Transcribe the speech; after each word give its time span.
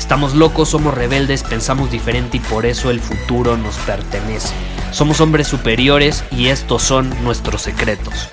Estamos 0.00 0.34
locos, 0.34 0.70
somos 0.70 0.94
rebeldes, 0.94 1.44
pensamos 1.44 1.92
diferente 1.92 2.38
y 2.38 2.40
por 2.40 2.64
eso 2.64 2.90
el 2.90 3.00
futuro 3.00 3.58
nos 3.58 3.76
pertenece. 3.80 4.52
Somos 4.92 5.20
hombres 5.20 5.46
superiores 5.46 6.24
y 6.32 6.48
estos 6.48 6.82
son 6.82 7.10
nuestros 7.22 7.60
secretos. 7.60 8.30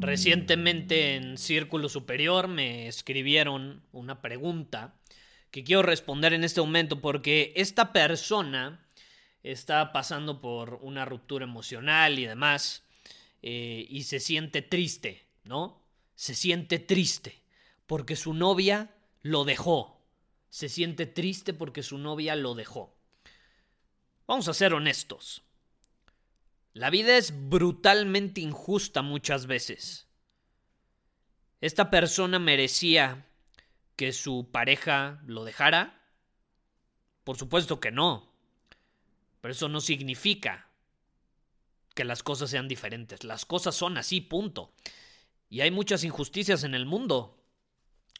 Recientemente 0.00 1.14
en 1.14 1.38
Círculo 1.38 1.88
Superior 1.88 2.48
me 2.48 2.88
escribieron 2.88 3.82
una 3.92 4.20
pregunta 4.20 4.96
que 5.52 5.62
quiero 5.62 5.82
responder 5.82 6.34
en 6.34 6.42
este 6.42 6.60
momento 6.60 7.00
porque 7.00 7.52
esta 7.54 7.92
persona 7.92 8.84
está 9.44 9.92
pasando 9.92 10.40
por 10.40 10.80
una 10.82 11.04
ruptura 11.04 11.44
emocional 11.44 12.18
y 12.18 12.26
demás 12.26 12.82
eh, 13.40 13.86
y 13.88 14.02
se 14.02 14.18
siente 14.18 14.62
triste, 14.62 15.24
¿no? 15.44 15.81
Se 16.14 16.34
siente 16.34 16.78
triste 16.78 17.42
porque 17.86 18.16
su 18.16 18.34
novia 18.34 18.94
lo 19.22 19.44
dejó. 19.44 20.00
Se 20.50 20.68
siente 20.68 21.06
triste 21.06 21.52
porque 21.54 21.82
su 21.82 21.98
novia 21.98 22.36
lo 22.36 22.54
dejó. 22.54 22.94
Vamos 24.26 24.48
a 24.48 24.54
ser 24.54 24.74
honestos. 24.74 25.42
La 26.74 26.90
vida 26.90 27.16
es 27.16 27.48
brutalmente 27.48 28.40
injusta 28.40 29.02
muchas 29.02 29.46
veces. 29.46 30.08
¿Esta 31.60 31.90
persona 31.90 32.38
merecía 32.38 33.26
que 33.96 34.12
su 34.12 34.48
pareja 34.50 35.22
lo 35.26 35.44
dejara? 35.44 36.02
Por 37.24 37.36
supuesto 37.36 37.78
que 37.78 37.90
no. 37.90 38.32
Pero 39.40 39.52
eso 39.52 39.68
no 39.68 39.80
significa 39.80 40.68
que 41.94 42.04
las 42.04 42.22
cosas 42.22 42.50
sean 42.50 42.68
diferentes. 42.68 43.22
Las 43.22 43.44
cosas 43.44 43.74
son 43.74 43.98
así, 43.98 44.20
punto. 44.20 44.72
Y 45.52 45.60
hay 45.60 45.70
muchas 45.70 46.02
injusticias 46.02 46.64
en 46.64 46.74
el 46.74 46.86
mundo. 46.86 47.38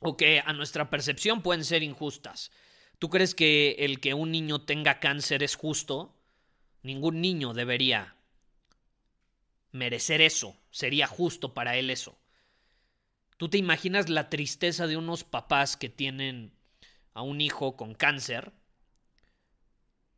O 0.00 0.18
que 0.18 0.40
a 0.44 0.52
nuestra 0.52 0.90
percepción 0.90 1.40
pueden 1.40 1.64
ser 1.64 1.82
injustas. 1.82 2.50
¿Tú 2.98 3.08
crees 3.08 3.34
que 3.34 3.76
el 3.78 4.00
que 4.00 4.12
un 4.12 4.30
niño 4.30 4.60
tenga 4.66 5.00
cáncer 5.00 5.42
es 5.42 5.54
justo? 5.56 6.14
Ningún 6.82 7.22
niño 7.22 7.54
debería 7.54 8.16
merecer 9.70 10.20
eso, 10.20 10.58
sería 10.70 11.06
justo 11.06 11.54
para 11.54 11.76
él 11.78 11.88
eso. 11.88 12.18
¿Tú 13.38 13.48
te 13.48 13.56
imaginas 13.56 14.10
la 14.10 14.28
tristeza 14.28 14.86
de 14.86 14.98
unos 14.98 15.24
papás 15.24 15.78
que 15.78 15.88
tienen 15.88 16.52
a 17.14 17.22
un 17.22 17.40
hijo 17.40 17.78
con 17.78 17.94
cáncer? 17.94 18.52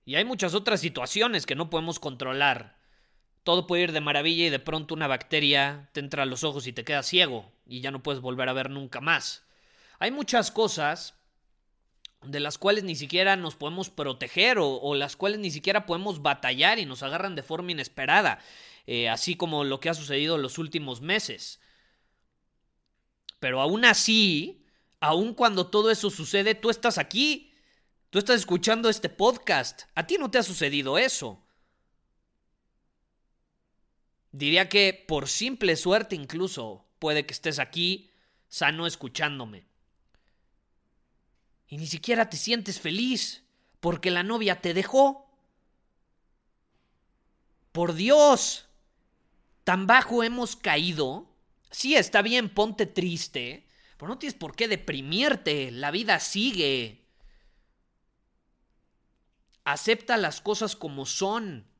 Y 0.04 0.16
hay 0.16 0.24
muchas 0.24 0.52
otras 0.54 0.80
situaciones 0.80 1.46
que 1.46 1.54
no 1.54 1.70
podemos 1.70 2.00
controlar. 2.00 2.73
Todo 3.44 3.66
puede 3.66 3.84
ir 3.84 3.92
de 3.92 4.00
maravilla 4.00 4.46
y 4.46 4.50
de 4.50 4.58
pronto 4.58 4.94
una 4.94 5.06
bacteria 5.06 5.90
te 5.92 6.00
entra 6.00 6.22
a 6.22 6.26
los 6.26 6.44
ojos 6.44 6.66
y 6.66 6.72
te 6.72 6.84
quedas 6.84 7.06
ciego 7.06 7.52
y 7.66 7.80
ya 7.80 7.90
no 7.90 8.02
puedes 8.02 8.20
volver 8.20 8.48
a 8.48 8.54
ver 8.54 8.70
nunca 8.70 9.00
más. 9.00 9.44
Hay 9.98 10.10
muchas 10.10 10.50
cosas 10.50 11.14
de 12.22 12.40
las 12.40 12.56
cuales 12.56 12.84
ni 12.84 12.96
siquiera 12.96 13.36
nos 13.36 13.54
podemos 13.54 13.90
proteger 13.90 14.56
o, 14.58 14.94
las 14.94 15.16
cuales 15.16 15.38
ni 15.40 15.50
siquiera 15.50 15.84
podemos 15.84 16.22
batallar 16.22 16.78
y 16.78 16.86
nos 16.86 17.02
agarran 17.02 17.34
de 17.34 17.42
forma 17.42 17.72
inesperada. 17.72 18.38
Eh, 18.86 19.08
así 19.08 19.36
como 19.36 19.64
lo 19.64 19.78
que 19.80 19.88
ha 19.88 19.94
sucedido 19.94 20.36
en 20.36 20.42
los 20.42 20.58
últimos 20.58 21.00
meses. 21.00 21.60
Pero 23.40 23.60
aún 23.60 23.84
así, 23.84 24.64
aún 25.00 25.34
cuando 25.34 25.66
todo 25.66 25.90
eso 25.90 26.08
sucede, 26.08 26.54
tú 26.54 26.70
estás 26.70 26.96
aquí, 26.96 27.52
tú 28.08 28.18
estás 28.18 28.36
escuchando 28.36 28.88
este 28.88 29.10
podcast, 29.10 29.82
a 29.94 30.06
ti 30.06 30.16
no 30.18 30.30
te 30.30 30.38
ha 30.38 30.42
sucedido 30.42 30.96
eso. 30.96 31.43
Diría 34.34 34.68
que 34.68 35.04
por 35.06 35.28
simple 35.28 35.76
suerte 35.76 36.16
incluso 36.16 36.84
puede 36.98 37.24
que 37.24 37.32
estés 37.32 37.60
aquí 37.60 38.10
sano 38.48 38.84
escuchándome. 38.84 39.64
Y 41.68 41.76
ni 41.76 41.86
siquiera 41.86 42.28
te 42.28 42.36
sientes 42.36 42.80
feliz 42.80 43.44
porque 43.78 44.10
la 44.10 44.24
novia 44.24 44.60
te 44.60 44.74
dejó. 44.74 45.30
Por 47.70 47.94
Dios, 47.94 48.66
tan 49.62 49.86
bajo 49.86 50.24
hemos 50.24 50.56
caído. 50.56 51.30
Sí, 51.70 51.94
está 51.94 52.20
bien, 52.20 52.48
ponte 52.48 52.86
triste, 52.86 53.68
pero 53.96 54.08
no 54.08 54.18
tienes 54.18 54.36
por 54.36 54.56
qué 54.56 54.66
deprimirte, 54.66 55.70
la 55.70 55.92
vida 55.92 56.18
sigue. 56.18 57.06
Acepta 59.62 60.16
las 60.16 60.40
cosas 60.40 60.74
como 60.74 61.06
son. 61.06 61.72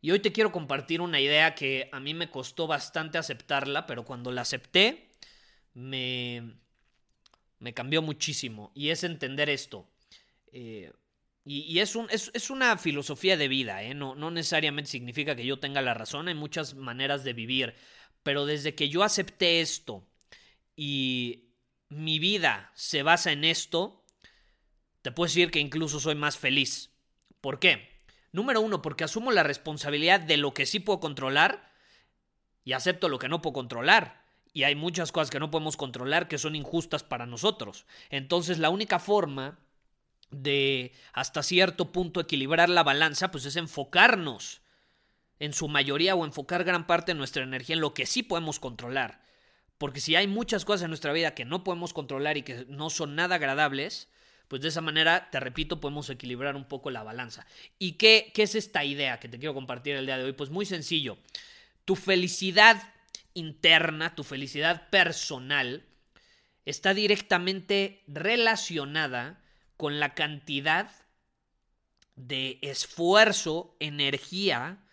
Y 0.00 0.12
hoy 0.12 0.20
te 0.20 0.32
quiero 0.32 0.52
compartir 0.52 1.00
una 1.00 1.20
idea 1.20 1.54
que 1.54 1.88
a 1.92 2.00
mí 2.00 2.14
me 2.14 2.30
costó 2.30 2.66
bastante 2.66 3.18
aceptarla, 3.18 3.86
pero 3.86 4.04
cuando 4.04 4.30
la 4.30 4.42
acepté 4.42 5.10
me, 5.74 6.54
me 7.58 7.74
cambió 7.74 8.02
muchísimo. 8.02 8.70
Y 8.74 8.90
es 8.90 9.02
entender 9.02 9.48
esto. 9.50 9.90
Eh, 10.52 10.92
y, 11.44 11.78
es, 11.78 11.96
un, 11.96 12.08
es, 12.10 12.50
una 12.50 12.76
filosofía 12.76 13.38
de 13.38 13.48
vida, 13.48 13.82
¿eh? 13.82 13.94
no, 13.94 14.14
no 14.14 14.30
necesariamente 14.30 14.90
significa 14.90 15.34
que 15.34 15.46
yo 15.46 15.58
tenga 15.58 15.80
la 15.80 15.94
razón, 15.94 16.28
hay 16.28 16.34
muchas 16.34 16.74
maneras 16.74 17.24
de 17.24 17.32
vivir, 17.32 17.74
pero 18.22 18.44
desde 18.44 18.74
que 18.74 18.90
yo 18.90 19.02
acepté 19.02 19.62
esto 19.62 20.06
y 20.76 21.48
mi 21.88 22.18
vida 22.18 22.70
se 22.74 23.02
basa 23.02 23.32
en 23.32 23.44
esto, 23.44 24.04
te 25.00 25.10
puedo 25.10 25.28
decir 25.28 25.50
que 25.50 25.60
incluso 25.60 26.00
soy 26.00 26.16
más 26.16 26.36
feliz. 26.36 26.90
¿Por 27.40 27.58
qué? 27.58 27.97
Número 28.32 28.60
uno, 28.60 28.82
porque 28.82 29.04
asumo 29.04 29.32
la 29.32 29.42
responsabilidad 29.42 30.20
de 30.20 30.36
lo 30.36 30.54
que 30.54 30.66
sí 30.66 30.80
puedo 30.80 31.00
controlar 31.00 31.72
y 32.64 32.72
acepto 32.72 33.08
lo 33.08 33.18
que 33.18 33.28
no 33.28 33.40
puedo 33.40 33.54
controlar. 33.54 34.22
Y 34.52 34.64
hay 34.64 34.74
muchas 34.74 35.12
cosas 35.12 35.30
que 35.30 35.40
no 35.40 35.50
podemos 35.50 35.76
controlar 35.76 36.28
que 36.28 36.38
son 36.38 36.56
injustas 36.56 37.02
para 37.02 37.26
nosotros. 37.26 37.86
Entonces 38.10 38.58
la 38.58 38.70
única 38.70 38.98
forma 38.98 39.58
de 40.30 40.92
hasta 41.12 41.42
cierto 41.42 41.92
punto 41.92 42.20
equilibrar 42.20 42.68
la 42.68 42.82
balanza, 42.82 43.30
pues 43.30 43.46
es 43.46 43.56
enfocarnos 43.56 44.60
en 45.38 45.52
su 45.52 45.68
mayoría 45.68 46.14
o 46.14 46.24
enfocar 46.24 46.64
gran 46.64 46.86
parte 46.86 47.12
de 47.12 47.18
nuestra 47.18 47.42
energía 47.42 47.74
en 47.74 47.80
lo 47.80 47.94
que 47.94 48.06
sí 48.06 48.22
podemos 48.22 48.58
controlar. 48.58 49.22
Porque 49.78 50.00
si 50.00 50.16
hay 50.16 50.26
muchas 50.26 50.64
cosas 50.64 50.82
en 50.82 50.90
nuestra 50.90 51.12
vida 51.12 51.34
que 51.34 51.44
no 51.44 51.62
podemos 51.62 51.94
controlar 51.94 52.36
y 52.36 52.42
que 52.42 52.66
no 52.68 52.90
son 52.90 53.14
nada 53.14 53.36
agradables, 53.36 54.08
pues 54.48 54.62
de 54.62 54.68
esa 54.68 54.80
manera, 54.80 55.28
te 55.30 55.38
repito, 55.40 55.80
podemos 55.80 56.08
equilibrar 56.10 56.56
un 56.56 56.64
poco 56.64 56.90
la 56.90 57.02
balanza. 57.02 57.46
¿Y 57.78 57.92
qué, 57.92 58.32
qué 58.34 58.42
es 58.42 58.54
esta 58.54 58.84
idea 58.84 59.20
que 59.20 59.28
te 59.28 59.38
quiero 59.38 59.54
compartir 59.54 59.94
el 59.94 60.06
día 60.06 60.16
de 60.16 60.24
hoy? 60.24 60.32
Pues 60.32 60.50
muy 60.50 60.64
sencillo. 60.64 61.18
Tu 61.84 61.94
felicidad 61.96 62.94
interna, 63.34 64.14
tu 64.14 64.24
felicidad 64.24 64.88
personal, 64.88 65.84
está 66.64 66.94
directamente 66.94 68.02
relacionada 68.06 69.40
con 69.76 70.00
la 70.00 70.14
cantidad 70.14 70.90
de 72.16 72.58
esfuerzo, 72.62 73.76
energía 73.80 74.84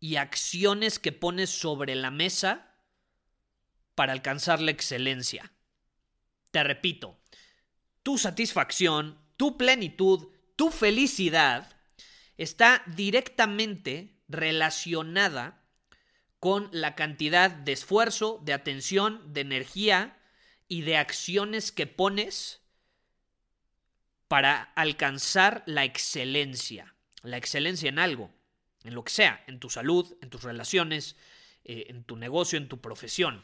y 0.00 0.16
acciones 0.16 0.98
que 0.98 1.12
pones 1.12 1.50
sobre 1.50 1.94
la 1.94 2.10
mesa 2.10 2.74
para 3.94 4.12
alcanzar 4.12 4.60
la 4.60 4.70
excelencia. 4.70 5.52
Te 6.50 6.62
repito, 6.62 7.18
tu 8.04 8.18
satisfacción, 8.18 9.18
tu 9.36 9.56
plenitud, 9.56 10.28
tu 10.54 10.70
felicidad 10.70 11.76
está 12.36 12.84
directamente 12.86 14.20
relacionada 14.28 15.64
con 16.38 16.68
la 16.70 16.94
cantidad 16.94 17.50
de 17.50 17.72
esfuerzo, 17.72 18.40
de 18.44 18.52
atención, 18.52 19.32
de 19.32 19.40
energía 19.40 20.18
y 20.68 20.82
de 20.82 20.98
acciones 20.98 21.72
que 21.72 21.86
pones 21.86 22.60
para 24.28 24.62
alcanzar 24.74 25.62
la 25.66 25.84
excelencia. 25.84 26.94
La 27.22 27.38
excelencia 27.38 27.88
en 27.88 27.98
algo, 27.98 28.30
en 28.82 28.94
lo 28.94 29.02
que 29.02 29.12
sea, 29.12 29.42
en 29.46 29.58
tu 29.58 29.70
salud, 29.70 30.14
en 30.20 30.28
tus 30.28 30.42
relaciones, 30.42 31.16
eh, 31.64 31.86
en 31.88 32.04
tu 32.04 32.16
negocio, 32.16 32.58
en 32.58 32.68
tu 32.68 32.80
profesión. 32.80 33.42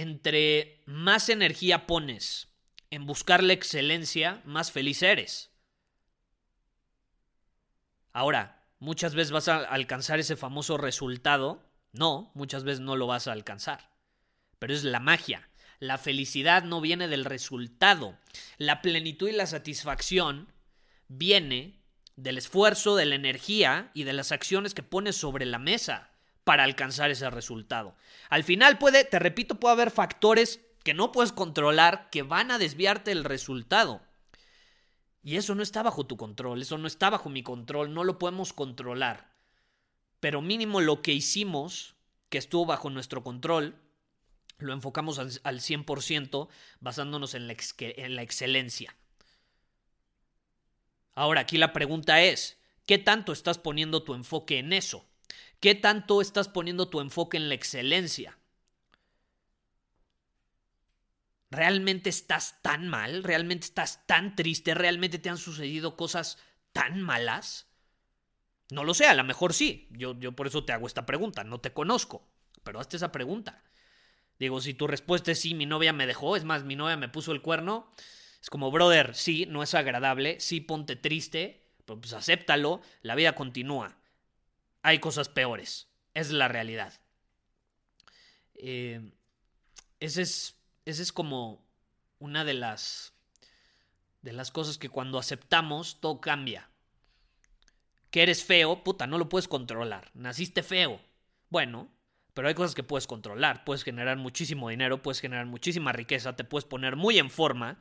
Entre 0.00 0.82
más 0.86 1.28
energía 1.28 1.86
pones 1.86 2.48
en 2.88 3.04
buscar 3.04 3.42
la 3.42 3.52
excelencia, 3.52 4.40
más 4.46 4.72
feliz 4.72 5.02
eres. 5.02 5.50
Ahora, 8.14 8.64
muchas 8.78 9.14
veces 9.14 9.30
vas 9.30 9.48
a 9.48 9.58
alcanzar 9.58 10.18
ese 10.18 10.36
famoso 10.36 10.78
resultado. 10.78 11.62
No, 11.92 12.32
muchas 12.34 12.64
veces 12.64 12.80
no 12.80 12.96
lo 12.96 13.06
vas 13.06 13.28
a 13.28 13.32
alcanzar. 13.32 13.90
Pero 14.58 14.72
es 14.72 14.84
la 14.84 15.00
magia. 15.00 15.50
La 15.80 15.98
felicidad 15.98 16.64
no 16.64 16.80
viene 16.80 17.06
del 17.06 17.26
resultado. 17.26 18.18
La 18.56 18.80
plenitud 18.80 19.28
y 19.28 19.32
la 19.32 19.46
satisfacción 19.46 20.50
viene 21.08 21.78
del 22.16 22.38
esfuerzo, 22.38 22.96
de 22.96 23.04
la 23.04 23.16
energía 23.16 23.90
y 23.92 24.04
de 24.04 24.14
las 24.14 24.32
acciones 24.32 24.72
que 24.72 24.82
pones 24.82 25.16
sobre 25.16 25.44
la 25.44 25.58
mesa 25.58 26.09
para 26.50 26.64
alcanzar 26.64 27.12
ese 27.12 27.30
resultado. 27.30 27.94
Al 28.28 28.42
final 28.42 28.76
puede, 28.76 29.04
te 29.04 29.20
repito, 29.20 29.60
puede 29.60 29.74
haber 29.74 29.92
factores 29.92 30.58
que 30.82 30.94
no 30.94 31.12
puedes 31.12 31.30
controlar 31.30 32.10
que 32.10 32.24
van 32.24 32.50
a 32.50 32.58
desviarte 32.58 33.12
el 33.12 33.22
resultado. 33.22 34.02
Y 35.22 35.36
eso 35.36 35.54
no 35.54 35.62
está 35.62 35.84
bajo 35.84 36.06
tu 36.06 36.16
control, 36.16 36.60
eso 36.60 36.76
no 36.76 36.88
está 36.88 37.08
bajo 37.08 37.28
mi 37.28 37.44
control, 37.44 37.94
no 37.94 38.02
lo 38.02 38.18
podemos 38.18 38.52
controlar. 38.52 39.32
Pero 40.18 40.42
mínimo 40.42 40.80
lo 40.80 41.02
que 41.02 41.12
hicimos, 41.12 41.94
que 42.30 42.38
estuvo 42.38 42.66
bajo 42.66 42.90
nuestro 42.90 43.22
control, 43.22 43.80
lo 44.58 44.72
enfocamos 44.72 45.20
al, 45.20 45.30
100% 45.30 46.48
basándonos 46.80 47.34
en 47.34 47.46
la, 47.46 47.54
en 47.78 48.16
la 48.16 48.22
excelencia. 48.22 48.96
Ahora, 51.14 51.42
aquí 51.42 51.58
la 51.58 51.72
pregunta 51.72 52.20
es, 52.22 52.58
¿qué 52.86 52.98
tanto 52.98 53.30
estás 53.30 53.58
poniendo 53.58 54.02
tu 54.02 54.14
enfoque 54.14 54.58
en 54.58 54.72
eso? 54.72 55.06
¿Qué 55.60 55.74
tanto 55.74 56.20
estás 56.20 56.48
poniendo 56.48 56.88
tu 56.88 57.00
enfoque 57.00 57.36
en 57.36 57.48
la 57.48 57.54
excelencia? 57.54 58.38
¿Realmente 61.50 62.10
estás 62.10 62.62
tan 62.62 62.88
mal? 62.88 63.24
¿Realmente 63.24 63.66
estás 63.66 64.06
tan 64.06 64.36
triste? 64.36 64.74
¿Realmente 64.74 65.18
te 65.18 65.30
han 65.30 65.38
sucedido 65.38 65.96
cosas 65.96 66.38
tan 66.72 67.02
malas? 67.02 67.66
No 68.70 68.84
lo 68.84 68.94
sé, 68.94 69.06
a 69.06 69.14
lo 69.14 69.24
mejor 69.24 69.52
sí. 69.52 69.88
Yo, 69.90 70.18
yo 70.18 70.32
por 70.32 70.46
eso 70.46 70.64
te 70.64 70.72
hago 70.72 70.86
esta 70.86 71.06
pregunta. 71.06 71.42
No 71.42 71.60
te 71.60 71.72
conozco, 71.72 72.28
pero 72.62 72.78
hazte 72.78 72.96
esa 72.96 73.10
pregunta. 73.10 73.64
Digo, 74.38 74.60
si 74.60 74.74
tu 74.74 74.86
respuesta 74.86 75.32
es 75.32 75.40
sí, 75.40 75.54
mi 75.54 75.66
novia 75.66 75.92
me 75.92 76.06
dejó, 76.06 76.34
es 76.36 76.44
más, 76.44 76.64
mi 76.64 76.74
novia 76.74 76.96
me 76.96 77.10
puso 77.10 77.32
el 77.32 77.42
cuerno, 77.42 77.92
es 78.40 78.48
como, 78.48 78.70
brother, 78.70 79.14
sí, 79.14 79.44
no 79.46 79.62
es 79.62 79.74
agradable, 79.74 80.40
sí, 80.40 80.62
ponte 80.62 80.96
triste, 80.96 81.66
pero 81.84 82.00
pues 82.00 82.14
acéptalo, 82.14 82.80
la 83.02 83.16
vida 83.16 83.34
continúa. 83.34 83.99
Hay 84.82 84.98
cosas 84.98 85.28
peores, 85.28 85.88
es 86.14 86.30
la 86.30 86.48
realidad. 86.48 87.00
Eh, 88.54 89.12
ese 90.00 90.22
es 90.22 90.60
esa 90.84 91.02
es 91.02 91.12
como 91.12 91.64
una 92.18 92.44
de 92.44 92.54
las 92.54 93.14
de 94.22 94.32
las 94.32 94.50
cosas 94.50 94.76
que 94.76 94.88
cuando 94.88 95.18
aceptamos 95.18 96.00
todo 96.00 96.20
cambia. 96.20 96.68
Que 98.10 98.22
eres 98.22 98.44
feo, 98.44 98.82
puta, 98.82 99.06
no 99.06 99.18
lo 99.18 99.28
puedes 99.28 99.48
controlar. 99.48 100.10
Naciste 100.14 100.62
feo. 100.62 101.00
Bueno, 101.48 101.88
pero 102.34 102.48
hay 102.48 102.54
cosas 102.54 102.74
que 102.74 102.82
puedes 102.82 103.06
controlar. 103.06 103.64
Puedes 103.64 103.84
generar 103.84 104.16
muchísimo 104.16 104.68
dinero, 104.68 105.00
puedes 105.00 105.20
generar 105.20 105.46
muchísima 105.46 105.92
riqueza, 105.92 106.36
te 106.36 106.44
puedes 106.44 106.64
poner 106.64 106.96
muy 106.96 107.18
en 107.18 107.30
forma 107.30 107.78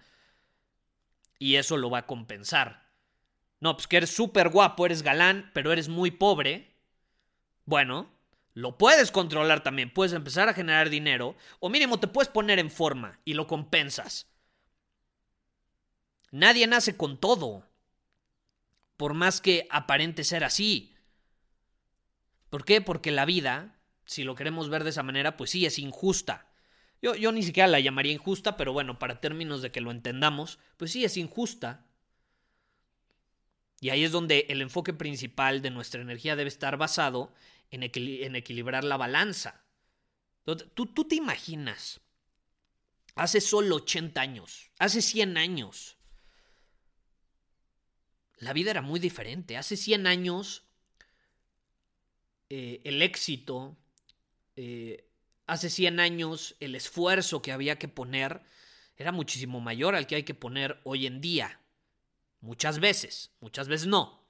y 1.40 1.56
eso 1.56 1.78
lo 1.78 1.90
va 1.90 2.00
a 2.00 2.06
compensar. 2.06 2.88
No, 3.60 3.76
pues 3.76 3.88
que 3.88 3.98
eres 3.98 4.12
súper 4.12 4.50
guapo, 4.50 4.86
eres 4.86 5.02
galán, 5.02 5.52
pero 5.54 5.72
eres 5.72 5.90
muy 5.90 6.12
pobre. 6.12 6.69
Bueno, 7.70 8.10
lo 8.56 8.80
puedes 8.80 9.12
controlar 9.12 9.62
también, 9.62 9.94
puedes 9.94 10.14
empezar 10.14 10.50
a 10.50 10.56
generar 10.56 10.90
dinero 10.90 11.36
o 11.60 11.70
mínimo 11.70 12.00
te 12.00 12.08
puedes 12.08 12.28
poner 12.28 12.58
en 12.58 12.72
forma 12.72 13.20
y 13.26 13.36
lo 13.36 13.46
compensas. 13.46 14.26
Nadie 16.32 16.66
nace 16.66 16.98
con 16.98 17.20
todo, 17.20 17.64
por 18.98 19.14
más 19.14 19.40
que 19.40 19.68
aparente 19.70 20.24
ser 20.24 20.44
así. 20.44 20.96
¿Por 22.50 22.66
qué? 22.66 22.82
Porque 22.82 23.12
la 23.12 23.26
vida, 23.26 23.80
si 24.04 24.24
lo 24.24 24.34
queremos 24.34 24.70
ver 24.70 24.84
de 24.84 24.90
esa 24.90 25.04
manera, 25.04 25.38
pues 25.38 25.52
sí, 25.52 25.68
es 25.68 25.78
injusta. 25.78 26.48
Yo, 27.04 27.14
yo 27.14 27.32
ni 27.32 27.44
siquiera 27.44 27.68
la 27.68 27.80
llamaría 27.80 28.14
injusta, 28.14 28.58
pero 28.58 28.74
bueno, 28.74 28.98
para 28.98 29.22
términos 29.22 29.62
de 29.62 29.72
que 29.72 29.80
lo 29.80 29.92
entendamos, 29.92 30.58
pues 30.78 30.92
sí, 30.92 31.06
es 31.06 31.18
injusta. 31.18 31.86
Y 33.82 33.90
ahí 33.90 34.04
es 34.04 34.12
donde 34.12 34.46
el 34.50 34.62
enfoque 34.62 34.94
principal 34.94 35.62
de 35.62 35.70
nuestra 35.70 36.02
energía 36.02 36.36
debe 36.36 36.50
estar 36.50 36.78
basado 36.78 37.34
en, 37.72 38.36
equilibrar 38.36 38.84
la 38.84 38.98
balanza. 38.98 39.64
¿Tú, 40.44 40.56
tú 40.88 41.06
te 41.06 41.16
imaginas, 41.16 42.02
hace 43.16 43.42
solo 43.42 43.76
80 43.78 44.20
años, 44.20 44.72
hace 44.80 45.02
100 45.02 45.38
años, 45.38 46.00
la 48.40 48.54
vida 48.54 48.72
era 48.72 48.82
muy 48.82 49.00
diferente. 49.00 49.58
Hace 49.58 49.76
100 49.76 50.08
años, 50.08 50.64
eh, 52.50 52.82
el 52.86 53.02
éxito, 53.02 53.78
eh, 54.56 55.10
hace 55.46 55.70
100 55.70 56.00
años, 56.00 56.56
el 56.60 56.76
esfuerzo 56.76 57.42
que 57.42 57.52
había 57.52 57.78
que 57.78 57.90
poner 57.90 58.42
era 58.96 59.12
muchísimo 59.12 59.60
mayor 59.60 59.96
al 59.96 60.08
que 60.08 60.16
hay 60.16 60.24
que 60.24 60.34
poner 60.34 60.80
hoy 60.84 61.06
en 61.06 61.22
día. 61.22 61.62
Muchas 62.42 62.80
veces, 62.80 63.32
muchas 63.42 63.68
veces 63.68 63.88
no. 63.88 64.26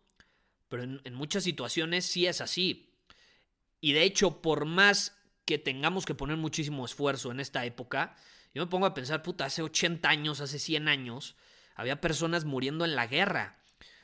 Pero 0.67 0.83
en 0.83 1.13
muchas 1.13 1.43
situaciones 1.43 2.05
sí 2.05 2.25
es 2.25 2.41
así. 2.41 2.88
Y 3.81 3.93
de 3.93 4.03
hecho, 4.03 4.41
por 4.41 4.65
más 4.65 5.17
que 5.45 5.57
tengamos 5.57 6.05
que 6.05 6.15
poner 6.15 6.37
muchísimo 6.37 6.85
esfuerzo 6.85 7.31
en 7.31 7.39
esta 7.39 7.65
época, 7.65 8.15
yo 8.53 8.63
me 8.63 8.69
pongo 8.69 8.85
a 8.85 8.93
pensar, 8.93 9.21
puta, 9.21 9.45
hace 9.45 9.61
80 9.61 10.09
años, 10.09 10.41
hace 10.41 10.59
100 10.59 10.87
años, 10.87 11.35
había 11.75 12.01
personas 12.01 12.45
muriendo 12.45 12.85
en 12.85 12.95
la 12.95 13.07
guerra. 13.07 13.57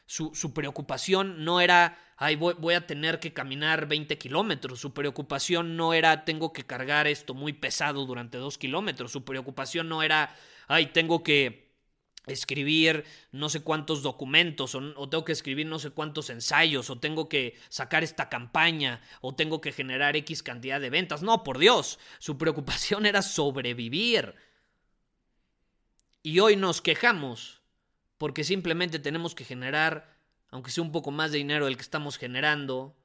Su, 0.05 0.31
preocupación 0.53 1.43
no 1.43 1.61
era, 1.61 1.97
ay, 2.15 2.35
voy, 2.35 2.53
voy, 2.59 2.75
a 2.75 2.85
tener 2.85 3.19
que 3.19 3.33
caminar 3.33 3.87
20 3.87 4.17
kilómetros. 4.19 4.79
Su 4.79 4.93
preocupación 4.93 5.75
no 5.75 5.93
era, 5.93 6.25
tengo 6.25 6.53
que 6.53 6.63
cargar 6.63 7.07
esto 7.07 7.33
muy 7.33 7.53
pesado 7.53 8.05
durante 8.05 8.37
dos 8.37 8.59
kilómetros. 8.59 9.11
Su 9.11 9.25
preocupación 9.25 9.89
no 9.89 10.03
era, 10.03 10.35
ay, 10.67 10.87
tengo 10.87 11.23
que 11.23 11.64
escribir 12.27 13.05
no 13.31 13.49
sé 13.49 13.61
cuántos 13.61 14.01
documentos 14.01 14.75
o, 14.75 15.09
tengo 15.09 15.25
que 15.25 15.31
escribir 15.31 15.67
no 15.67 15.79
sé 15.79 15.91
cuántos 15.91 16.29
ensayos 16.29 16.89
o 16.89 16.99
tengo 16.99 17.29
que 17.29 17.57
sacar 17.69 18.03
esta 18.03 18.29
campaña 18.29 19.01
o 19.21 19.35
tengo 19.35 19.61
que 19.61 19.71
generar 19.71 20.15
X 20.15 20.43
cantidad 20.43 20.81
de 20.81 20.89
ventas. 20.89 21.21
No, 21.21 21.43
por 21.43 21.57
Dios, 21.57 21.99
su 22.19 22.37
preocupación 22.37 23.05
era 23.05 23.21
sobrevivir. 23.21 24.35
Y 26.23 26.39
hoy 26.39 26.55
nos 26.55 26.81
quejamos 26.81 27.61
porque 28.17 28.43
simplemente 28.43 28.99
tenemos 28.99 29.35
que 29.35 29.45
generar, 29.45 30.17
aunque 30.49 30.71
sea 30.71 30.83
un 30.83 30.91
poco 30.91 31.11
más 31.11 31.31
de 31.31 31.37
dinero 31.37 31.65
del 31.65 31.75
que 31.75 31.83
estamos 31.83 32.17
generando, 32.17 32.97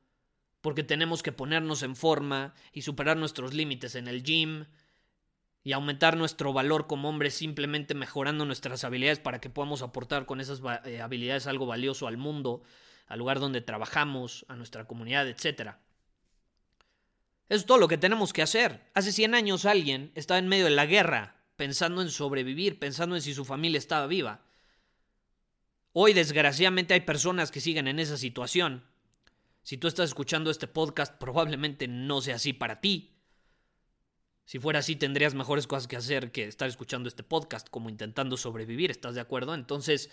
porque 0.61 0.83
tenemos 0.83 1.23
que 1.23 1.33
ponernos 1.33 1.83
en 1.83 1.97
forma 1.97 2.55
y 2.73 2.83
superar 2.83 3.17
nuestros 3.17 3.55
límites 3.55 3.95
en 3.95 4.09
el 4.09 4.23
gym, 4.23 4.67
y 5.63 5.73
aumentar 5.73 6.17
nuestro 6.17 6.53
valor 6.53 6.87
como 6.87 7.09
hombres 7.09 7.35
simplemente 7.35 7.95
mejorando 7.95 8.45
nuestras 8.45 8.85
habilidades 8.85 9.19
para 9.19 9.41
que 9.41 9.51
podamos 9.51 9.83
aportar 9.83 10.27
con 10.27 10.41
esas 10.41 10.63
eh, 10.85 11.01
habilidades 11.01 11.47
algo 11.47 11.67
valioso 11.67 12.07
al 12.07 12.17
mundo, 12.17 12.63
al 13.07 13.19
lugar 13.19 13.41
donde 13.41 13.61
trabajamos, 13.61 14.47
a 14.49 14.57
nuestra 14.57 14.87
comunidad, 14.87 15.29
etc. 15.29 15.77
Eso 17.49 17.61
es 17.61 17.67
todo 17.67 17.79
lo 17.79 17.89
que 17.89 17.99
tenemos 17.99 18.33
que 18.33 18.43
hacer. 18.43 18.89
Hace 18.95 19.13
100 19.13 19.35
años 19.35 19.65
alguien 19.67 20.13
estaba 20.15 20.39
en 20.39 20.49
medio 20.49 20.65
de 20.65 20.71
la 20.71 20.87
guerra, 20.87 21.43
pensando 21.57 22.01
en 22.01 22.11
sobrevivir, 22.11 22.79
pensando 22.79 23.17
en 23.17 23.23
si 23.23 23.35
su 23.35 23.45
familia 23.45 23.79
estaba 23.79 24.07
viva. 24.07 24.43
Hoy, 25.93 26.13
desgraciadamente, 26.13 26.95
hay 26.95 27.01
personas 27.01 27.51
que 27.51 27.61
siguen 27.61 27.89
en 27.89 27.99
esa 27.99 28.17
situación. 28.17 28.85
Si 29.63 29.77
tú 29.77 29.89
estás 29.89 30.11
escuchando 30.11 30.51
este 30.51 30.69
podcast, 30.69 31.19
probablemente 31.19 31.89
no 31.89 32.21
sea 32.21 32.37
así 32.37 32.53
para 32.53 32.81
ti. 32.81 33.20
Si 34.45 34.59
fuera 34.59 34.81
así, 34.81 34.97
tendrías 34.97 35.35
mejores 35.35 35.67
cosas 35.67 35.87
que 35.87 35.97
hacer 35.97 36.33
que 36.33 36.45
estar 36.45 36.69
escuchando 36.69 37.09
este 37.09 37.23
podcast, 37.23 37.69
como 37.69 37.89
intentando 37.89 38.37
sobrevivir, 38.37 38.91
¿estás 38.91 39.15
de 39.15 39.21
acuerdo? 39.21 39.55
Entonces, 39.55 40.11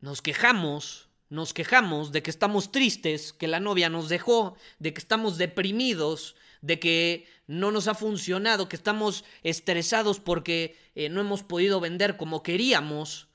nos 0.00 0.20
quejamos, 0.20 1.08
nos 1.30 1.54
quejamos 1.54 2.12
de 2.12 2.22
que 2.22 2.30
estamos 2.30 2.72
tristes, 2.72 3.32
que 3.32 3.48
la 3.48 3.60
novia 3.60 3.88
nos 3.88 4.08
dejó, 4.08 4.56
de 4.78 4.92
que 4.92 5.00
estamos 5.00 5.38
deprimidos, 5.38 6.36
de 6.60 6.78
que 6.78 7.26
no 7.46 7.70
nos 7.70 7.88
ha 7.88 7.94
funcionado, 7.94 8.68
que 8.68 8.76
estamos 8.76 9.24
estresados 9.42 10.20
porque 10.20 10.76
eh, 10.94 11.08
no 11.08 11.20
hemos 11.20 11.42
podido 11.42 11.80
vender 11.80 12.16
como 12.16 12.42
queríamos. 12.42 13.28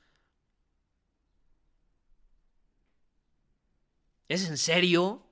¿Es 4.28 4.48
en 4.50 4.58
serio? 4.58 5.26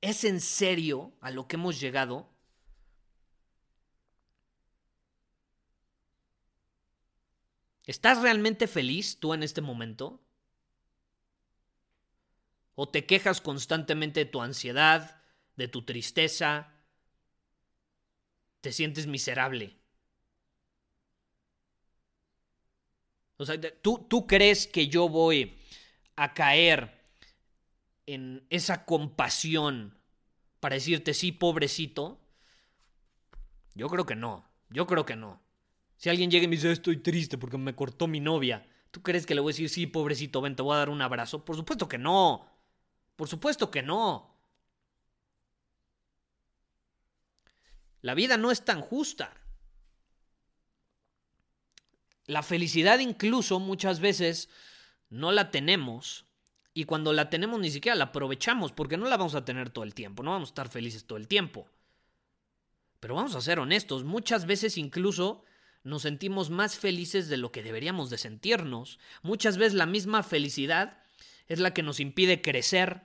¿Es 0.00 0.24
en 0.24 0.40
serio 0.40 1.12
a 1.20 1.30
lo 1.30 1.46
que 1.46 1.56
hemos 1.56 1.80
llegado? 1.80 2.28
¿Estás 7.88 8.20
realmente 8.20 8.68
feliz 8.68 9.18
tú 9.18 9.32
en 9.32 9.42
este 9.42 9.62
momento? 9.62 10.22
¿O 12.74 12.88
te 12.88 13.06
quejas 13.06 13.40
constantemente 13.40 14.20
de 14.20 14.30
tu 14.30 14.42
ansiedad, 14.42 15.22
de 15.56 15.68
tu 15.68 15.82
tristeza, 15.86 16.78
te 18.60 18.72
sientes 18.72 19.06
miserable. 19.06 19.74
O 23.38 23.46
sea, 23.46 23.58
¿tú, 23.82 24.06
tú 24.06 24.26
crees 24.26 24.66
que 24.66 24.88
yo 24.88 25.08
voy 25.08 25.58
a 26.16 26.34
caer 26.34 26.92
en 28.04 28.46
esa 28.50 28.84
compasión 28.84 29.98
para 30.60 30.74
decirte 30.74 31.14
sí, 31.14 31.32
pobrecito? 31.32 32.20
Yo 33.74 33.88
creo 33.88 34.04
que 34.04 34.14
no. 34.14 34.46
Yo 34.68 34.86
creo 34.86 35.06
que 35.06 35.16
no. 35.16 35.40
Si 35.98 36.08
alguien 36.08 36.30
llega 36.30 36.44
y 36.44 36.48
me 36.48 36.54
dice 36.54 36.70
estoy 36.70 36.98
triste 36.98 37.38
porque 37.38 37.58
me 37.58 37.74
cortó 37.74 38.06
mi 38.06 38.20
novia, 38.20 38.66
¿tú 38.92 39.02
crees 39.02 39.26
que 39.26 39.34
le 39.34 39.40
voy 39.40 39.50
a 39.50 39.54
decir 39.54 39.68
sí, 39.68 39.86
pobrecito, 39.88 40.40
ven, 40.40 40.54
te 40.54 40.62
voy 40.62 40.74
a 40.74 40.78
dar 40.78 40.90
un 40.90 41.02
abrazo? 41.02 41.44
Por 41.44 41.56
supuesto 41.56 41.88
que 41.88 41.98
no. 41.98 42.48
Por 43.16 43.28
supuesto 43.28 43.68
que 43.70 43.82
no. 43.82 44.32
La 48.00 48.14
vida 48.14 48.36
no 48.36 48.52
es 48.52 48.64
tan 48.64 48.80
justa. 48.80 49.34
La 52.26 52.44
felicidad 52.44 53.00
incluso 53.00 53.58
muchas 53.58 53.98
veces 53.98 54.48
no 55.10 55.32
la 55.32 55.50
tenemos 55.50 56.26
y 56.74 56.84
cuando 56.84 57.12
la 57.12 57.28
tenemos 57.28 57.58
ni 57.58 57.70
siquiera 57.70 57.96
la 57.96 58.04
aprovechamos 58.04 58.70
porque 58.70 58.96
no 58.96 59.06
la 59.06 59.16
vamos 59.16 59.34
a 59.34 59.44
tener 59.44 59.70
todo 59.70 59.82
el 59.82 59.94
tiempo, 59.94 60.22
no 60.22 60.30
vamos 60.30 60.50
a 60.50 60.52
estar 60.52 60.68
felices 60.68 61.06
todo 61.06 61.18
el 61.18 61.26
tiempo. 61.26 61.68
Pero 63.00 63.16
vamos 63.16 63.34
a 63.34 63.40
ser 63.40 63.58
honestos, 63.58 64.04
muchas 64.04 64.46
veces 64.46 64.78
incluso 64.78 65.42
nos 65.88 66.02
sentimos 66.02 66.50
más 66.50 66.78
felices 66.78 67.28
de 67.28 67.36
lo 67.36 67.50
que 67.50 67.62
deberíamos 67.62 68.10
de 68.10 68.18
sentirnos. 68.18 68.98
Muchas 69.22 69.58
veces 69.58 69.74
la 69.74 69.86
misma 69.86 70.22
felicidad 70.22 71.02
es 71.46 71.58
la 71.58 71.74
que 71.74 71.82
nos 71.82 72.00
impide 72.00 72.42
crecer. 72.42 73.02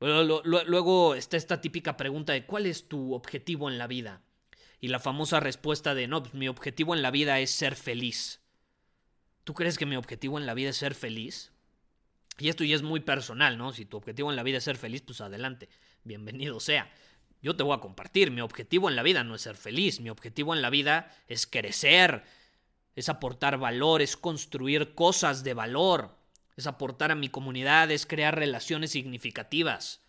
Luego 0.00 1.14
está 1.14 1.36
esta 1.36 1.60
típica 1.60 1.96
pregunta 1.96 2.32
de 2.32 2.46
¿cuál 2.46 2.66
es 2.66 2.88
tu 2.88 3.14
objetivo 3.14 3.68
en 3.68 3.78
la 3.78 3.86
vida? 3.86 4.22
y 4.80 4.88
la 4.88 5.00
famosa 5.00 5.40
respuesta 5.40 5.94
de 5.94 6.06
no, 6.06 6.22
pues 6.22 6.34
mi 6.34 6.48
objetivo 6.48 6.94
en 6.94 7.02
la 7.02 7.10
vida 7.10 7.40
es 7.40 7.50
ser 7.50 7.74
feliz. 7.74 8.40
¿Tú 9.44 9.54
crees 9.54 9.78
que 9.78 9.86
mi 9.86 9.96
objetivo 9.96 10.38
en 10.38 10.46
la 10.46 10.54
vida 10.54 10.70
es 10.70 10.76
ser 10.76 10.94
feliz? 10.94 11.52
Y 12.38 12.48
esto 12.48 12.64
ya 12.64 12.76
es 12.76 12.82
muy 12.82 13.00
personal, 13.00 13.58
¿no? 13.58 13.72
Si 13.72 13.84
tu 13.84 13.96
objetivo 13.96 14.30
en 14.30 14.36
la 14.36 14.42
vida 14.42 14.58
es 14.58 14.64
ser 14.64 14.76
feliz, 14.76 15.02
pues 15.02 15.20
adelante, 15.20 15.68
bienvenido 16.04 16.60
sea. 16.60 16.92
Yo 17.40 17.54
te 17.56 17.62
voy 17.62 17.76
a 17.76 17.80
compartir, 17.80 18.30
mi 18.30 18.40
objetivo 18.40 18.88
en 18.88 18.96
la 18.96 19.02
vida 19.02 19.22
no 19.22 19.34
es 19.34 19.42
ser 19.42 19.56
feliz, 19.56 20.00
mi 20.00 20.10
objetivo 20.10 20.54
en 20.54 20.62
la 20.62 20.70
vida 20.70 21.14
es 21.28 21.46
crecer, 21.46 22.24
es 22.96 23.08
aportar 23.08 23.58
valor, 23.58 24.02
es 24.02 24.16
construir 24.16 24.94
cosas 24.94 25.44
de 25.44 25.54
valor, 25.54 26.16
es 26.56 26.66
aportar 26.66 27.12
a 27.12 27.14
mi 27.14 27.28
comunidad, 27.28 27.90
es 27.92 28.06
crear 28.06 28.36
relaciones 28.36 28.90
significativas, 28.90 30.00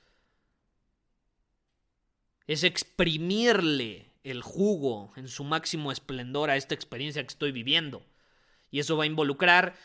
es 2.48 2.64
exprimirle 2.64 4.12
el 4.24 4.42
jugo 4.42 5.14
en 5.16 5.28
su 5.28 5.44
máximo 5.44 5.92
esplendor 5.92 6.50
a 6.50 6.58
esta 6.58 6.74
experiencia 6.74 7.22
que 7.22 7.28
estoy 7.28 7.52
viviendo. 7.52 8.04
Y 8.72 8.80
eso 8.80 8.98
va 8.98 9.04
a 9.04 9.08
involucrar 9.08 9.76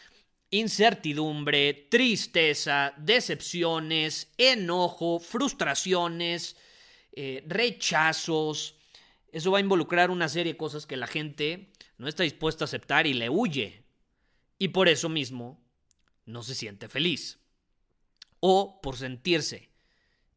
incertidumbre, 0.50 1.74
tristeza, 1.90 2.94
decepciones, 2.96 4.32
enojo, 4.38 5.18
frustraciones, 5.18 6.56
eh, 7.16 7.44
rechazos. 7.46 8.76
Eso 9.32 9.50
va 9.50 9.58
a 9.58 9.62
involucrar 9.62 10.10
una 10.10 10.28
serie 10.28 10.52
de 10.52 10.58
cosas 10.58 10.86
que 10.86 10.96
la 10.96 11.06
gente 11.06 11.72
no 11.98 12.08
está 12.08 12.22
dispuesta 12.22 12.64
a 12.64 12.66
aceptar 12.66 13.06
y 13.06 13.14
le 13.14 13.30
huye. 13.30 13.84
Y 14.58 14.68
por 14.68 14.88
eso 14.88 15.08
mismo 15.08 15.64
no 16.26 16.42
se 16.42 16.54
siente 16.54 16.88
feliz. 16.88 17.38
O 18.40 18.80
por 18.80 18.96
sentirse 18.96 19.70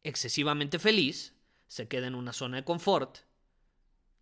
excesivamente 0.02 0.78
feliz, 0.78 1.34
se 1.66 1.88
queda 1.88 2.06
en 2.06 2.14
una 2.14 2.32
zona 2.32 2.58
de 2.58 2.64
confort 2.64 3.18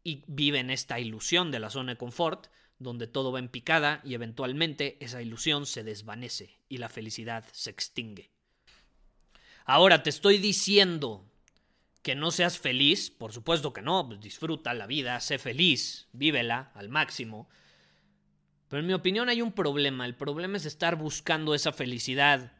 y 0.02 0.24
vive 0.26 0.58
en 0.58 0.70
esta 0.70 0.98
ilusión 0.98 1.50
de 1.50 1.60
la 1.60 1.70
zona 1.70 1.92
de 1.92 1.98
confort, 1.98 2.48
donde 2.78 3.06
todo 3.06 3.32
va 3.32 3.38
en 3.38 3.48
picada 3.48 4.00
y 4.04 4.14
eventualmente 4.14 4.96
esa 5.04 5.22
ilusión 5.22 5.66
se 5.66 5.84
desvanece 5.84 6.58
y 6.68 6.78
la 6.78 6.88
felicidad 6.88 7.44
se 7.52 7.70
extingue. 7.70 8.30
Ahora 9.64 10.02
te 10.02 10.10
estoy 10.10 10.38
diciendo 10.38 11.25
que 12.06 12.14
no 12.14 12.30
seas 12.30 12.56
feliz, 12.56 13.10
por 13.10 13.32
supuesto 13.32 13.72
que 13.72 13.82
no, 13.82 14.06
pues 14.06 14.20
disfruta 14.20 14.72
la 14.74 14.86
vida, 14.86 15.18
sé 15.18 15.40
feliz, 15.40 16.06
vívela 16.12 16.70
al 16.76 16.88
máximo. 16.88 17.48
Pero 18.68 18.78
en 18.78 18.86
mi 18.86 18.92
opinión 18.92 19.28
hay 19.28 19.42
un 19.42 19.50
problema, 19.50 20.06
el 20.06 20.14
problema 20.14 20.56
es 20.56 20.66
estar 20.66 20.94
buscando 20.94 21.52
esa 21.52 21.72
felicidad 21.72 22.52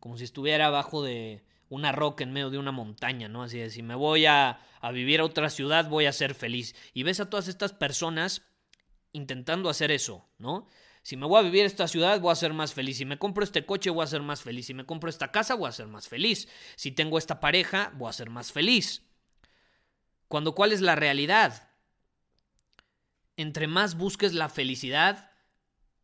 como 0.00 0.18
si 0.18 0.24
estuviera 0.24 0.66
abajo 0.66 1.04
de, 1.04 1.44
una 1.68 1.92
roca 1.92 2.24
en 2.24 2.32
medio 2.32 2.50
de 2.50 2.58
una 2.58 2.72
montaña, 2.72 3.28
¿no? 3.28 3.44
Así 3.44 3.58
de, 3.58 3.70
si 3.70 3.80
me 3.80 3.94
voy 3.94 4.26
a, 4.26 4.58
a 4.80 4.90
vivir 4.90 5.20
a 5.20 5.24
otra 5.24 5.50
ciudad, 5.50 5.88
voy 5.88 6.06
a 6.06 6.12
ser 6.12 6.34
feliz. 6.34 6.74
Y 6.92 7.04
ves 7.04 7.20
a 7.20 7.30
todas 7.30 7.46
estas 7.46 7.72
personas 7.72 8.42
intentando 9.12 9.68
hacer 9.68 9.92
eso, 9.92 10.28
¿no? 10.36 10.66
Si 11.02 11.16
me 11.16 11.26
voy 11.26 11.38
a 11.38 11.42
vivir 11.42 11.64
esta 11.64 11.88
ciudad, 11.88 12.20
voy 12.20 12.32
a 12.32 12.36
ser 12.36 12.52
más 12.52 12.74
feliz. 12.74 12.98
Si 12.98 13.04
me 13.04 13.18
compro 13.18 13.42
este 13.42 13.64
coche, 13.64 13.90
voy 13.90 14.04
a 14.04 14.08
ser 14.08 14.22
más 14.22 14.42
feliz. 14.42 14.66
Si 14.66 14.74
me 14.74 14.84
compro 14.84 15.08
esta 15.08 15.32
casa, 15.32 15.54
voy 15.54 15.68
a 15.68 15.72
ser 15.72 15.86
más 15.86 16.08
feliz. 16.08 16.48
Si 16.76 16.92
tengo 16.92 17.18
esta 17.18 17.40
pareja, 17.40 17.92
voy 17.96 18.10
a 18.10 18.12
ser 18.12 18.30
más 18.30 18.52
feliz. 18.52 19.02
Cuando, 20.28 20.54
¿cuál 20.54 20.72
es 20.72 20.80
la 20.80 20.94
realidad? 20.94 21.70
Entre 23.36 23.66
más 23.66 23.96
busques 23.96 24.34
la 24.34 24.48
felicidad, 24.48 25.30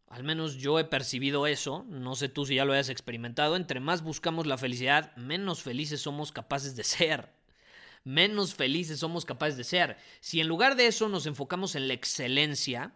al 0.08 0.24
menos 0.24 0.56
yo 0.56 0.78
he 0.78 0.84
percibido 0.84 1.46
eso, 1.46 1.84
no 1.88 2.14
sé 2.14 2.28
tú 2.28 2.46
si 2.46 2.54
ya 2.54 2.64
lo 2.64 2.72
hayas 2.72 2.88
experimentado, 2.88 3.56
entre 3.56 3.80
más 3.80 4.02
buscamos 4.02 4.46
la 4.46 4.56
felicidad, 4.56 5.14
menos 5.16 5.62
felices 5.62 6.00
somos 6.00 6.32
capaces 6.32 6.74
de 6.76 6.84
ser. 6.84 7.34
Menos 8.04 8.54
felices 8.54 9.00
somos 9.00 9.24
capaces 9.24 9.56
de 9.56 9.64
ser. 9.64 9.96
Si 10.20 10.40
en 10.40 10.46
lugar 10.46 10.76
de 10.76 10.86
eso 10.86 11.08
nos 11.08 11.26
enfocamos 11.26 11.74
en 11.74 11.88
la 11.88 11.94
excelencia, 11.94 12.94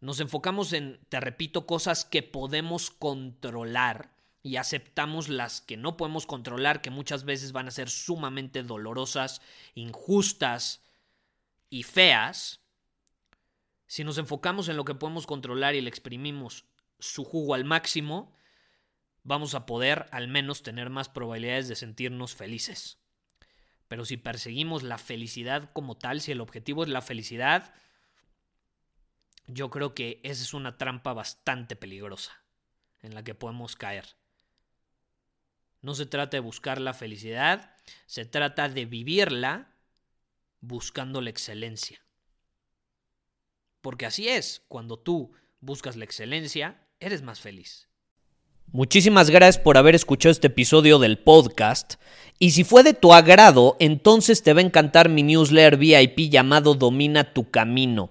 nos 0.00 0.20
enfocamos 0.20 0.72
en, 0.72 1.00
te 1.08 1.20
repito, 1.20 1.66
cosas 1.66 2.04
que 2.04 2.22
podemos 2.22 2.90
controlar 2.90 4.14
y 4.42 4.56
aceptamos 4.56 5.28
las 5.28 5.60
que 5.60 5.76
no 5.76 5.96
podemos 5.96 6.26
controlar, 6.26 6.80
que 6.80 6.90
muchas 6.90 7.24
veces 7.24 7.52
van 7.52 7.68
a 7.68 7.72
ser 7.72 7.90
sumamente 7.90 8.62
dolorosas, 8.62 9.42
injustas 9.74 10.82
y 11.68 11.82
feas, 11.82 12.60
si 13.90 14.04
nos 14.04 14.18
enfocamos 14.18 14.68
en 14.68 14.76
lo 14.76 14.84
que 14.84 14.94
podemos 14.94 15.26
controlar 15.26 15.74
y 15.74 15.80
le 15.80 15.90
exprimimos 15.90 16.64
su 17.00 17.24
jugo 17.24 17.54
al 17.54 17.64
máximo, 17.64 18.32
vamos 19.24 19.56
a 19.56 19.66
poder 19.66 20.06
al 20.12 20.28
menos 20.28 20.62
tener 20.62 20.90
más 20.90 21.08
probabilidades 21.08 21.66
de 21.66 21.74
sentirnos 21.74 22.36
felices. 22.36 23.00
Pero 23.88 24.04
si 24.04 24.16
perseguimos 24.16 24.84
la 24.84 24.96
felicidad 24.96 25.72
como 25.72 25.98
tal, 25.98 26.20
si 26.20 26.30
el 26.30 26.40
objetivo 26.40 26.84
es 26.84 26.88
la 26.88 27.02
felicidad, 27.02 27.74
yo 29.52 29.70
creo 29.70 29.94
que 29.94 30.20
esa 30.22 30.42
es 30.42 30.54
una 30.54 30.76
trampa 30.76 31.12
bastante 31.12 31.76
peligrosa 31.76 32.32
en 33.02 33.14
la 33.14 33.24
que 33.24 33.34
podemos 33.34 33.76
caer. 33.76 34.06
No 35.82 35.94
se 35.94 36.06
trata 36.06 36.36
de 36.36 36.40
buscar 36.40 36.80
la 36.80 36.92
felicidad, 36.92 37.74
se 38.06 38.26
trata 38.26 38.68
de 38.68 38.84
vivirla 38.84 39.74
buscando 40.60 41.20
la 41.20 41.30
excelencia. 41.30 42.04
Porque 43.80 44.04
así 44.04 44.28
es, 44.28 44.62
cuando 44.68 44.98
tú 44.98 45.32
buscas 45.60 45.96
la 45.96 46.04
excelencia, 46.04 46.86
eres 47.00 47.22
más 47.22 47.40
feliz. 47.40 47.88
Muchísimas 48.72 49.30
gracias 49.30 49.58
por 49.62 49.78
haber 49.78 49.94
escuchado 49.94 50.30
este 50.30 50.46
episodio 50.46 50.98
del 50.98 51.18
podcast. 51.18 51.94
Y 52.38 52.52
si 52.52 52.62
fue 52.62 52.82
de 52.82 52.94
tu 52.94 53.12
agrado, 53.12 53.76
entonces 53.80 54.42
te 54.42 54.52
va 54.52 54.60
a 54.60 54.64
encantar 54.64 55.08
mi 55.08 55.22
newsletter 55.22 55.76
VIP 55.76 56.30
llamado 56.30 56.74
Domina 56.74 57.32
tu 57.32 57.50
Camino. 57.50 58.10